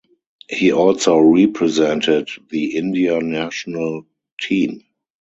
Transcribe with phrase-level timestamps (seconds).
[0.49, 4.07] He also represented the India national
[4.41, 4.81] team.